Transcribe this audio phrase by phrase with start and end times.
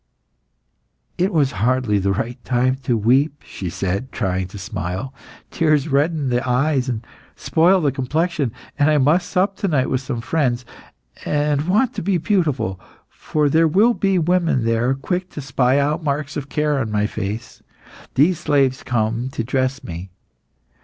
[1.19, 5.13] "It was hardly the right time to weep," she said, trying to smile.
[5.51, 10.19] "Tears redden the eyes and spoil the complexion, and I must sup tonight with some
[10.19, 10.65] friends,
[11.23, 12.79] and want to be beautiful,
[13.09, 17.05] for there will be women there quick to spy out marks of care on my
[17.05, 17.61] face.
[18.15, 20.09] These slaves come to dress me.